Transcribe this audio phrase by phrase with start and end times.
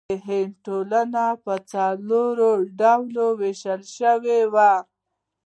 [0.09, 4.71] د هند ټولنه په څلورو ډلو ویشل شوې وه.